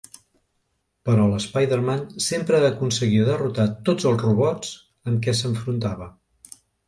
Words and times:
Però 1.09 1.27
l'Spiderman 1.33 1.99
sempre 2.29 2.61
aconseguia 2.71 3.27
derrotar 3.29 3.67
tots 3.91 4.09
els 4.13 4.19
robots 4.25 4.73
amb 5.11 5.23
què 5.27 5.39
s'enfrontava. 5.43 6.09